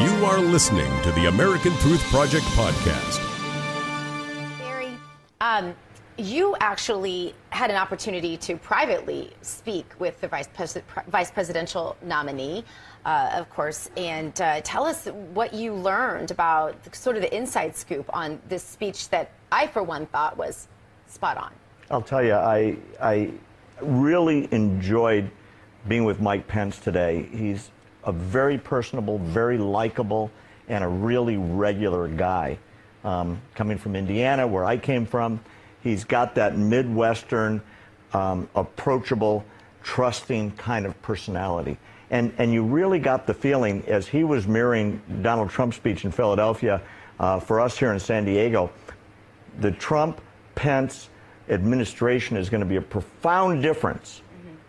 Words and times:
You 0.00 0.24
are 0.26 0.38
listening 0.38 0.88
to 1.02 1.10
the 1.10 1.26
American 1.26 1.72
Truth 1.78 2.04
Project 2.04 2.44
podcast. 2.54 3.18
Barry, 4.60 4.96
um, 5.40 5.74
you 6.16 6.54
actually 6.60 7.34
had 7.50 7.68
an 7.70 7.76
opportunity 7.76 8.36
to 8.36 8.56
privately 8.56 9.32
speak 9.42 9.86
with 9.98 10.20
the 10.20 10.28
vice, 10.28 10.46
pres- 10.46 10.78
vice 11.08 11.32
presidential 11.32 11.96
nominee, 12.00 12.64
uh, 13.04 13.30
of 13.34 13.50
course, 13.50 13.90
and 13.96 14.40
uh, 14.40 14.60
tell 14.62 14.84
us 14.84 15.06
what 15.34 15.52
you 15.52 15.74
learned 15.74 16.30
about 16.30 16.76
sort 16.94 17.16
of 17.16 17.22
the 17.22 17.36
inside 17.36 17.74
scoop 17.74 18.08
on 18.14 18.40
this 18.48 18.62
speech 18.62 19.08
that 19.08 19.32
I, 19.50 19.66
for 19.66 19.82
one, 19.82 20.06
thought 20.06 20.36
was 20.36 20.68
spot 21.08 21.38
on. 21.38 21.50
I'll 21.90 22.02
tell 22.02 22.22
you, 22.22 22.34
I, 22.34 22.76
I 23.00 23.32
really 23.82 24.46
enjoyed 24.52 25.28
being 25.88 26.04
with 26.04 26.20
Mike 26.20 26.46
Pence 26.46 26.78
today. 26.78 27.28
He's 27.32 27.72
a 28.04 28.12
very 28.12 28.58
personable, 28.58 29.18
very 29.18 29.58
likable, 29.58 30.30
and 30.68 30.84
a 30.84 30.88
really 30.88 31.36
regular 31.36 32.08
guy. 32.08 32.58
Um, 33.04 33.40
coming 33.54 33.78
from 33.78 33.96
Indiana, 33.96 34.46
where 34.46 34.64
I 34.64 34.76
came 34.76 35.06
from, 35.06 35.40
he's 35.82 36.04
got 36.04 36.34
that 36.34 36.56
Midwestern, 36.56 37.62
um, 38.12 38.48
approachable, 38.54 39.44
trusting 39.82 40.52
kind 40.52 40.84
of 40.84 41.00
personality. 41.02 41.78
And, 42.10 42.32
and 42.38 42.52
you 42.52 42.62
really 42.62 42.98
got 42.98 43.26
the 43.26 43.34
feeling 43.34 43.84
as 43.86 44.06
he 44.06 44.24
was 44.24 44.46
mirroring 44.46 45.00
Donald 45.22 45.50
Trump's 45.50 45.76
speech 45.76 46.04
in 46.04 46.10
Philadelphia 46.10 46.80
uh, 47.20 47.40
for 47.40 47.60
us 47.60 47.78
here 47.78 47.92
in 47.92 48.00
San 48.00 48.24
Diego, 48.24 48.70
the 49.60 49.72
Trump 49.72 50.20
Pence 50.54 51.08
administration 51.48 52.36
is 52.36 52.48
going 52.48 52.60
to 52.60 52.66
be 52.66 52.76
a 52.76 52.82
profound 52.82 53.62
difference. 53.62 54.22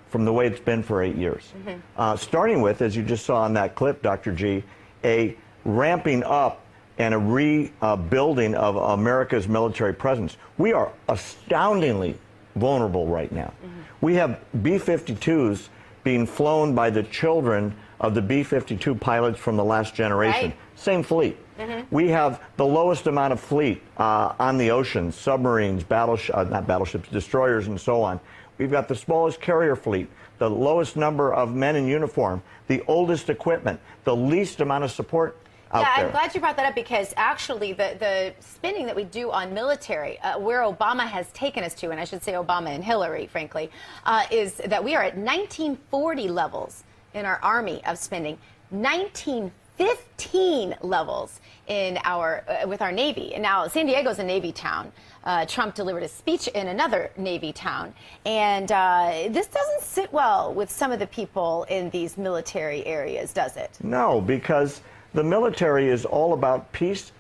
From 0.09 0.25
the 0.25 0.33
way 0.33 0.47
it's 0.47 0.59
been 0.59 0.83
for 0.83 1.03
eight 1.03 1.15
years. 1.15 1.53
Mm-hmm. 1.57 1.79
Uh, 1.95 2.15
starting 2.17 2.61
with, 2.61 2.81
as 2.81 2.95
you 2.95 3.03
just 3.03 3.25
saw 3.25 3.45
in 3.45 3.53
that 3.53 3.75
clip, 3.75 4.01
Dr. 4.01 4.33
G, 4.33 4.63
a 5.03 5.37
ramping 5.65 6.23
up 6.23 6.65
and 6.97 7.13
a 7.13 7.17
rebuilding 7.17 8.55
of 8.55 8.75
America's 8.75 9.47
military 9.47 9.93
presence. 9.93 10.35
We 10.57 10.73
are 10.73 10.91
astoundingly 11.07 12.17
vulnerable 12.55 13.07
right 13.07 13.31
now. 13.31 13.53
Mm-hmm. 13.63 13.79
We 14.01 14.15
have 14.15 14.39
B 14.61 14.71
52s 14.71 15.69
being 16.03 16.25
flown 16.25 16.73
by 16.73 16.89
the 16.89 17.03
children 17.03 17.75
of 17.99 18.13
the 18.13 18.21
B 18.21 18.43
52 18.43 18.95
pilots 18.95 19.39
from 19.39 19.57
the 19.57 19.63
last 19.63 19.93
generation. 19.93 20.49
Right. 20.49 20.57
Same 20.75 21.03
fleet. 21.03 21.37
Mm-hmm. 21.57 21.93
We 21.93 22.09
have 22.09 22.41
the 22.55 22.65
lowest 22.65 23.07
amount 23.07 23.33
of 23.33 23.39
fleet 23.39 23.81
uh, 23.97 24.33
on 24.39 24.57
the 24.57 24.71
ocean, 24.71 25.11
submarines, 25.11 25.83
battleships, 25.83 26.37
uh, 26.37 26.43
not 26.45 26.67
battleships, 26.67 27.09
destroyers, 27.09 27.67
and 27.67 27.79
so 27.79 28.01
on. 28.01 28.19
We've 28.57 28.71
got 28.71 28.87
the 28.87 28.95
smallest 28.95 29.41
carrier 29.41 29.75
fleet, 29.75 30.09
the 30.37 30.49
lowest 30.49 30.95
number 30.95 31.33
of 31.33 31.53
men 31.53 31.75
in 31.75 31.87
uniform, 31.87 32.41
the 32.67 32.81
oldest 32.87 33.29
equipment, 33.29 33.79
the 34.05 34.15
least 34.15 34.61
amount 34.61 34.85
of 34.85 34.91
support 34.91 35.37
yeah, 35.73 35.95
there. 35.97 36.05
I'm 36.05 36.11
glad 36.11 36.33
you 36.33 36.41
brought 36.41 36.57
that 36.57 36.65
up 36.65 36.75
because 36.75 37.13
actually 37.15 37.73
the, 37.73 37.95
the 37.99 38.33
spending 38.39 38.85
that 38.87 38.95
we 38.95 39.03
do 39.03 39.31
on 39.31 39.53
military, 39.53 40.19
uh, 40.19 40.39
where 40.39 40.61
Obama 40.61 41.05
has 41.07 41.31
taken 41.31 41.63
us 41.63 41.73
to, 41.75 41.91
and 41.91 41.99
I 41.99 42.05
should 42.05 42.23
say 42.23 42.33
Obama 42.33 42.69
and 42.69 42.83
Hillary, 42.83 43.27
frankly, 43.27 43.69
uh, 44.05 44.25
is 44.31 44.55
that 44.65 44.83
we 44.83 44.95
are 44.95 45.03
at 45.03 45.15
1940 45.15 46.27
levels 46.29 46.83
in 47.13 47.25
our 47.25 47.39
army 47.41 47.83
of 47.85 47.97
spending. 47.97 48.37
1915 48.69 50.75
levels 50.81 51.39
in 51.67 51.97
our 52.03 52.43
uh, 52.47 52.67
with 52.67 52.81
our 52.81 52.91
navy. 52.91 53.33
And 53.33 53.41
now 53.41 53.67
San 53.67 53.85
Diego 53.85 54.09
is 54.09 54.19
a 54.19 54.23
navy 54.23 54.51
town. 54.51 54.91
Uh, 55.23 55.45
Trump 55.45 55.75
delivered 55.75 56.03
a 56.03 56.07
speech 56.07 56.47
in 56.49 56.67
another 56.67 57.11
navy 57.17 57.51
town, 57.51 57.93
and 58.25 58.71
uh, 58.71 59.27
this 59.29 59.47
doesn't 59.47 59.81
sit 59.81 60.11
well 60.13 60.53
with 60.53 60.71
some 60.71 60.91
of 60.91 60.99
the 60.99 61.07
people 61.07 61.65
in 61.69 61.89
these 61.89 62.17
military 62.17 62.85
areas, 62.85 63.33
does 63.33 63.57
it? 63.57 63.77
No, 63.83 64.21
because 64.21 64.81
the 65.13 65.23
military 65.23 65.89
is 65.89 66.05
all 66.05 66.33
about 66.33 66.71
peace 66.71 67.11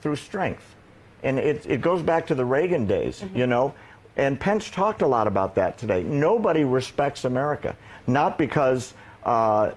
through 0.00 0.16
strength. 0.16 0.74
And 1.22 1.38
it, 1.38 1.66
it 1.66 1.80
goes 1.80 2.02
back 2.02 2.26
to 2.28 2.34
the 2.34 2.44
Reagan 2.44 2.86
days, 2.86 3.20
mm-hmm. 3.20 3.36
you 3.36 3.46
know. 3.46 3.74
And 4.16 4.40
Pence 4.40 4.70
talked 4.70 5.02
a 5.02 5.06
lot 5.06 5.26
about 5.26 5.54
that 5.56 5.76
today. 5.76 6.02
Nobody 6.02 6.64
respects 6.64 7.24
America, 7.24 7.76
not 8.06 8.38
because 8.38 8.94
uh, 9.26 9.72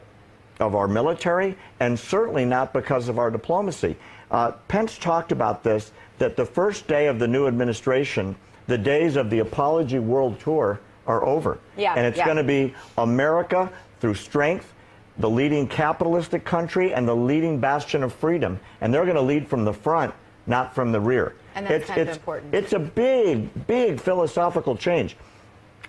of 0.60 0.76
our 0.76 0.88
military, 0.88 1.58
and 1.80 2.00
certainly 2.00 2.46
not 2.46 2.72
because 2.72 3.10
of 3.10 3.18
our 3.18 3.32
diplomacy. 3.32 3.98
Uh, 4.32 4.52
Pence 4.68 4.98
talked 4.98 5.32
about 5.32 5.64
this 5.64 5.92
that 6.20 6.38
the 6.38 6.46
first 6.46 6.88
day 6.88 7.08
of 7.08 7.18
the 7.18 7.28
new 7.28 7.48
administration, 7.48 8.36
the 8.68 8.78
days 8.78 9.16
of 9.16 9.30
the 9.30 9.40
Apology 9.40 10.00
World 10.00 10.40
Tour 10.40 10.80
are 11.08 11.26
over. 11.26 11.58
Yeah, 11.78 11.96
and 11.96 12.06
it's 12.06 12.18
yeah. 12.18 12.26
going 12.26 12.38
to 12.38 12.44
be 12.44 12.76
America 12.98 13.72
through 14.00 14.14
strength, 14.14 14.72
the 15.18 15.30
leading 15.30 15.68
capitalistic 15.68 16.46
country 16.46 16.94
and 16.94 17.08
the 17.08 17.16
leading 17.16 17.60
bastion 17.60 18.04
of 18.04 18.14
freedom. 18.14 18.60
And 18.82 18.94
they're 18.94 19.06
going 19.06 19.16
to 19.16 19.22
lead 19.22 19.48
from 19.48 19.66
the 19.66 19.74
front, 19.74 20.14
not 20.46 20.76
from 20.76 20.92
the 20.92 21.00
rear. 21.00 21.36
And 21.56 21.66
that's 21.66 21.82
it's, 21.82 21.88
kind 21.88 22.02
it's, 22.02 22.12
of 22.12 22.18
important. 22.18 22.54
It's 22.54 22.74
a 22.74 22.80
big, 22.80 23.68
big 23.68 24.00
philosophical 24.00 24.76
change. 24.76 25.16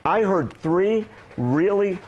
I 0.04 0.22
heard 0.22 0.52
three 0.54 1.06
really 1.36 1.98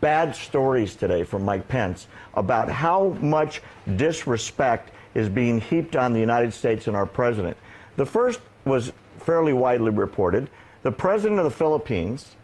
bad 0.00 0.34
stories 0.36 0.94
today 0.94 1.24
from 1.24 1.44
Mike 1.44 1.66
Pence 1.68 2.06
about 2.34 2.68
how 2.68 3.16
much 3.20 3.60
disrespect 3.96 4.90
is 5.14 5.28
being 5.28 5.60
heaped 5.60 5.96
on 5.96 6.12
the 6.12 6.20
United 6.20 6.52
States 6.52 6.86
and 6.86 6.96
our 6.96 7.06
president. 7.06 7.56
The 7.96 8.06
first 8.06 8.40
was 8.64 8.92
fairly 9.18 9.52
widely 9.52 9.90
reported. 9.90 10.48
The 10.82 10.92
president 10.92 11.38
of 11.40 11.44
the 11.44 11.50
Philippines, 11.50 12.36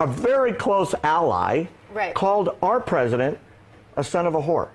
a 0.00 0.06
very 0.06 0.52
close 0.52 0.94
ally, 1.02 1.64
right. 1.92 2.14
called 2.14 2.56
our 2.62 2.80
president 2.80 3.38
a 3.96 4.04
son 4.04 4.26
of 4.26 4.34
a 4.34 4.42
whore. 4.42 4.68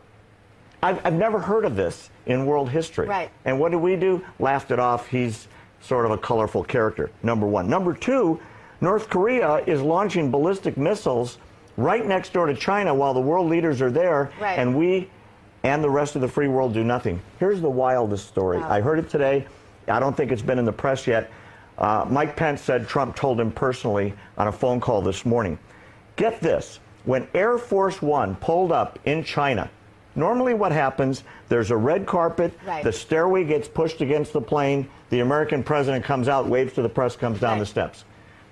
I've, 0.81 1.05
I've 1.05 1.13
never 1.13 1.39
heard 1.39 1.65
of 1.65 1.75
this 1.75 2.09
in 2.25 2.45
world 2.45 2.69
history. 2.69 3.07
Right. 3.07 3.29
And 3.45 3.59
what 3.59 3.71
did 3.71 3.77
we 3.77 3.95
do? 3.95 4.23
Laughed 4.39 4.71
it 4.71 4.79
off. 4.79 5.07
He's 5.07 5.47
sort 5.81 6.05
of 6.05 6.11
a 6.11 6.17
colorful 6.17 6.63
character, 6.63 7.11
number 7.21 7.45
one. 7.45 7.69
Number 7.69 7.93
two, 7.93 8.39
North 8.81 9.09
Korea 9.09 9.57
is 9.65 9.81
launching 9.81 10.31
ballistic 10.31 10.77
missiles 10.77 11.37
right 11.77 12.05
next 12.05 12.33
door 12.33 12.45
to 12.45 12.55
China 12.55 12.93
while 12.93 13.13
the 13.13 13.21
world 13.21 13.49
leaders 13.49 13.81
are 13.81 13.91
there, 13.91 14.31
right. 14.39 14.57
and 14.57 14.75
we 14.75 15.09
and 15.63 15.83
the 15.83 15.89
rest 15.89 16.15
of 16.15 16.21
the 16.21 16.27
free 16.27 16.47
world 16.47 16.73
do 16.73 16.83
nothing. 16.83 17.19
Here's 17.39 17.59
the 17.59 17.69
wildest 17.69 18.27
story. 18.27 18.59
Wow. 18.59 18.69
I 18.69 18.81
heard 18.81 18.99
it 18.99 19.09
today. 19.09 19.47
I 19.87 19.99
don't 19.99 20.15
think 20.15 20.31
it's 20.31 20.41
been 20.41 20.59
in 20.59 20.65
the 20.65 20.71
press 20.71 21.07
yet. 21.07 21.31
Uh, 21.77 22.05
Mike 22.07 22.35
Pence 22.35 22.61
said 22.61 22.87
Trump 22.87 23.15
told 23.15 23.39
him 23.39 23.51
personally 23.51 24.13
on 24.37 24.47
a 24.47 24.51
phone 24.51 24.79
call 24.79 25.01
this 25.01 25.25
morning. 25.25 25.57
Get 26.15 26.39
this 26.39 26.79
when 27.05 27.27
Air 27.33 27.57
Force 27.57 28.01
One 28.01 28.35
pulled 28.35 28.71
up 28.71 28.99
in 29.05 29.23
China, 29.23 29.69
normally 30.15 30.53
what 30.53 30.71
happens, 30.71 31.23
there's 31.49 31.71
a 31.71 31.77
red 31.77 32.05
carpet, 32.05 32.57
right. 32.65 32.83
the 32.83 32.91
stairway 32.91 33.43
gets 33.43 33.67
pushed 33.67 34.01
against 34.01 34.33
the 34.33 34.41
plane, 34.41 34.87
the 35.09 35.19
American 35.19 35.63
president 35.63 36.03
comes 36.03 36.27
out, 36.27 36.47
waves 36.47 36.73
to 36.73 36.81
the 36.81 36.89
press, 36.89 37.15
comes 37.15 37.39
down 37.39 37.53
right. 37.53 37.59
the 37.59 37.65
steps. 37.65 38.05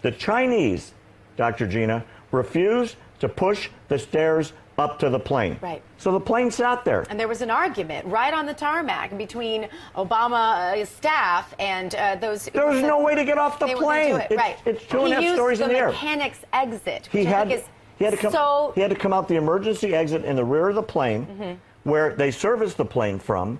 The 0.03 0.11
Chinese, 0.11 0.93
Dr. 1.37 1.67
Gina, 1.67 2.05
refused 2.31 2.97
to 3.19 3.27
push 3.27 3.69
the 3.87 3.97
stairs 3.97 4.53
up 4.77 4.99
to 4.99 5.09
the 5.09 5.19
plane. 5.19 5.57
Right. 5.61 5.81
So 5.97 6.11
the 6.11 6.19
plane 6.19 6.51
sat 6.51 6.83
there. 6.83 7.05
And 7.09 7.19
there 7.19 7.27
was 7.27 7.41
an 7.41 7.49
argument 7.49 8.05
right 8.07 8.33
on 8.33 8.45
the 8.45 8.53
tarmac 8.53 9.17
between 9.17 9.69
Obama 9.95 10.81
uh, 10.81 10.85
staff 10.85 11.53
and 11.59 11.93
uh, 11.95 12.15
those. 12.15 12.45
There 12.45 12.67
was 12.67 12.81
no 12.81 13.01
way 13.01 13.15
to 13.15 13.23
get 13.23 13.37
off 13.37 13.59
the 13.59 13.67
plane. 13.67 14.15
It. 14.15 14.31
It's, 14.31 14.37
right. 14.37 14.57
it's 14.65 14.85
two 14.85 15.05
and 15.05 15.13
a 15.13 15.21
half 15.21 15.35
stories 15.35 15.59
the 15.59 15.65
in 15.65 15.71
the 15.71 15.77
air. 15.77 15.87
mechanic's 15.89 16.39
exit. 16.51 17.07
He 17.11 17.23
had. 17.23 17.49
he 17.97 18.03
had 18.03 18.11
to 18.11 18.17
come. 18.17 18.31
So, 18.31 18.71
he 18.75 18.81
had 18.81 18.89
to 18.89 18.95
come 18.95 19.13
out 19.13 19.27
the 19.27 19.35
emergency 19.35 19.93
exit 19.93 20.25
in 20.25 20.35
the 20.35 20.43
rear 20.43 20.69
of 20.69 20.75
the 20.75 20.83
plane, 20.83 21.27
mm-hmm. 21.27 21.89
where 21.89 22.15
they 22.15 22.31
serviced 22.31 22.77
the 22.77 22.85
plane 22.85 23.19
from, 23.19 23.59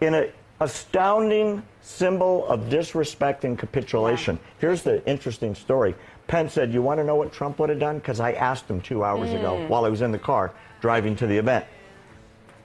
in 0.00 0.14
an 0.14 0.32
astounding 0.62 1.60
symbol 1.80 2.46
of 2.46 2.70
disrespect 2.70 3.44
and 3.44 3.58
capitulation. 3.58 4.38
Here's 4.58 4.82
the 4.82 5.04
interesting 5.06 5.54
story. 5.54 5.94
Pence 6.28 6.52
said, 6.52 6.72
"You 6.72 6.82
want 6.82 6.98
to 7.00 7.04
know 7.04 7.16
what 7.16 7.32
Trump 7.32 7.58
would 7.58 7.68
have 7.68 7.80
done?" 7.80 7.98
Because 7.98 8.20
I 8.20 8.32
asked 8.32 8.70
him 8.70 8.80
two 8.80 9.02
hours 9.02 9.30
mm. 9.30 9.40
ago 9.40 9.66
while 9.66 9.84
I 9.84 9.88
was 9.88 10.02
in 10.02 10.12
the 10.12 10.18
car 10.18 10.52
driving 10.80 11.16
to 11.16 11.26
the 11.26 11.36
event. 11.36 11.64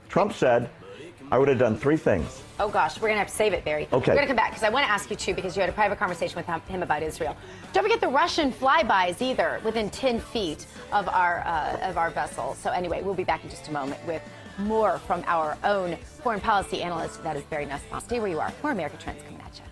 Trump 0.08 0.32
said, 0.32 0.70
"I 1.32 1.38
would 1.38 1.48
have 1.48 1.58
done 1.58 1.76
three 1.76 1.96
things." 1.96 2.42
Oh 2.60 2.68
gosh, 2.68 3.00
we're 3.00 3.08
gonna 3.08 3.18
have 3.18 3.28
to 3.28 3.34
save 3.34 3.52
it, 3.52 3.64
Barry. 3.64 3.88
Okay. 3.92 4.12
We're 4.12 4.16
gonna 4.16 4.28
come 4.28 4.36
back 4.36 4.50
because 4.50 4.62
I 4.62 4.68
want 4.68 4.86
to 4.86 4.92
ask 4.92 5.10
you 5.10 5.16
too 5.16 5.34
because 5.34 5.56
you 5.56 5.60
had 5.60 5.68
a 5.68 5.72
private 5.72 5.98
conversation 5.98 6.36
with 6.36 6.46
him 6.68 6.82
about 6.84 7.02
Israel. 7.02 7.36
Don't 7.72 7.82
forget 7.82 8.00
the 8.00 8.08
Russian 8.08 8.52
flybys 8.52 9.20
either, 9.20 9.60
within 9.64 9.90
10 9.90 10.20
feet 10.20 10.66
of 10.92 11.08
our 11.08 11.40
uh, 11.44 11.88
of 11.90 11.98
our 11.98 12.10
vessel. 12.10 12.54
So 12.54 12.70
anyway, 12.70 13.02
we'll 13.02 13.14
be 13.14 13.24
back 13.24 13.42
in 13.42 13.50
just 13.50 13.66
a 13.66 13.72
moment 13.72 14.04
with 14.06 14.22
more 14.58 14.98
from 14.98 15.24
our 15.26 15.56
own 15.64 15.96
foreign 15.96 16.40
policy 16.40 16.82
analyst. 16.82 17.22
That 17.22 17.36
is 17.36 17.44
Barry 17.44 17.66
Nussbaum. 17.66 18.00
Stay 18.00 18.20
where 18.20 18.28
you 18.28 18.40
are. 18.40 18.52
More 18.62 18.72
America 18.72 18.96
Trends 18.96 19.22
coming 19.22 19.40
at 19.40 19.58
you. 19.58 19.64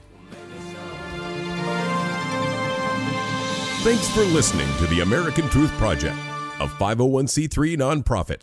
Thanks 3.84 4.08
for 4.08 4.24
listening 4.24 4.68
to 4.78 4.86
the 4.88 5.00
American 5.00 5.48
Truth 5.48 5.70
Project, 5.72 6.16
a 6.60 6.66
501c3 6.66 7.76
nonprofit. 7.76 8.42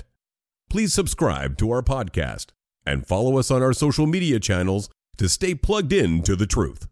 Please 0.69 0.93
subscribe 0.93 1.57
to 1.57 1.69
our 1.71 1.81
podcast 1.81 2.51
and 2.85 3.05
follow 3.05 3.37
us 3.37 3.51
on 3.51 3.61
our 3.61 3.73
social 3.73 4.07
media 4.07 4.39
channels 4.39 4.89
to 5.17 5.27
stay 5.29 5.53
plugged 5.53 5.93
in 5.93 6.21
to 6.23 6.35
the 6.35 6.47
truth. 6.47 6.87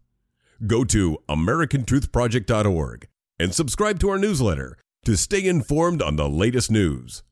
Go 0.66 0.84
to 0.84 1.18
americantruthproject.org 1.28 3.08
and 3.38 3.54
subscribe 3.54 3.98
to 4.00 4.08
our 4.10 4.18
newsletter 4.18 4.76
to 5.04 5.16
stay 5.16 5.46
informed 5.46 6.00
on 6.00 6.16
the 6.16 6.28
latest 6.28 6.70
news. 6.70 7.22